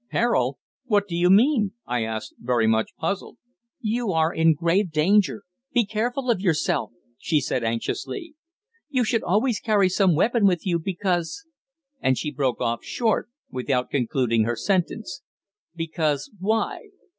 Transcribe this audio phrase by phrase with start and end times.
[0.09, 0.57] "Peril!
[0.85, 3.37] What do you mean?" I asked, very much puzzled.
[3.81, 5.43] "You are in grave danger.
[5.73, 8.33] Be careful of yourself," she said anxiously.
[8.89, 11.45] "You should always carry some weapon with you, because"
[12.01, 15.21] and she broke off short, without concluding her sentence.
[15.75, 16.85] "Because why?"